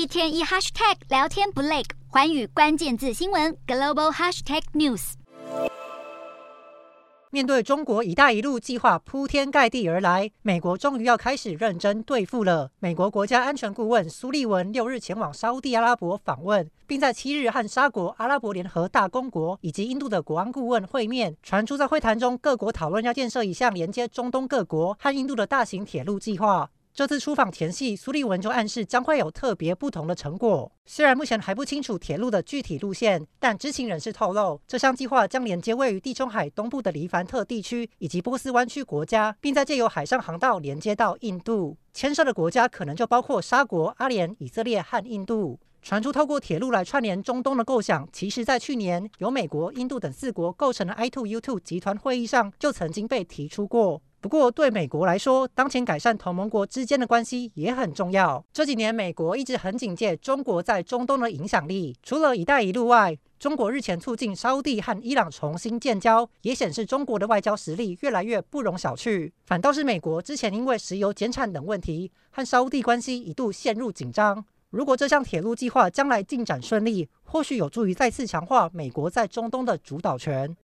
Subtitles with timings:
[0.00, 5.12] 一天一 hashtag 聊天不累，寰宇关键字新闻 global hashtag news。
[7.28, 12.70] 面对中国“一带一路”计划铺天盖地而来，美国终于要开始认真对付了。
[12.78, 21.36] 美国国家安全顾问苏利文六日前往沙乌地阿拉伯访问，并在七日和沙国、阿拉伯联合大公国以及印度的国安顾问会面。
[21.42, 26.70] 传出在会谈中，各国讨论要建设一项连接中东各国和印度的大型铁路计划。
[26.92, 30.70] 这次出访前夕，苏利文就暗示将会有特别不同的成果。
[30.84, 41.76] 虽然目前还不清楚铁路的具体路线，但知情人士透露，这项计划将连接位于地中海东部的黎凡特地区以及波斯湾区国家，并在借由海上航道连接到印度。
[41.94, 45.58] 牵涉的国家可能就包括沙国、阿联、以色列和印度。
[45.82, 54.02] 传出透过铁路来串联中东的构想，其实在去年由美国、印度等四国构成的 I2U2 集团会议上就曾经被提出过。
[54.20, 58.44] 不过，对美国来说，当前改善同盟国之间的关系也很重要。
[58.52, 61.96] 这几年，美国一直很警戒中国在中东的影响力。
[62.02, 69.32] 除了“一带一路”外，中国日前促进沙乌地和伊朗重新建交，也显示中国的外交实力越来越不容小觑。
[69.46, 74.44] 反倒是美国之前因为石油减产等问题，和沙乌地关系一度陷入紧张。
[74.68, 80.54] 如果这项铁路计划将来进展顺利，或许有助于再次强化美国在中东的主导权。